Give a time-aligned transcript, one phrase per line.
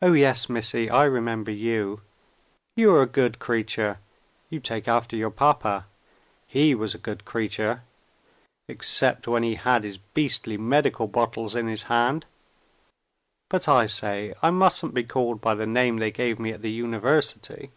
[0.00, 2.02] "Oh, yes, Missie, I remember you.
[2.76, 3.98] You are a good creature.
[4.48, 5.86] You take after your papa.
[6.46, 7.82] He was a good creature
[8.68, 12.26] except when he had his beastly medical bottles in his hand.
[13.50, 16.70] But, I say, I mustn't be called by the name they gave me at the
[16.70, 17.72] University!